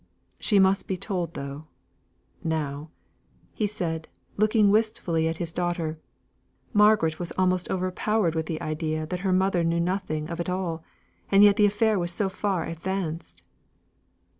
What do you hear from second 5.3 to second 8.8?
his daughter. Margaret was almost overpowered with the